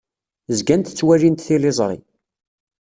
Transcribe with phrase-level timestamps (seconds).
[0.57, 1.97] Zgant ttwalint tiliẓri.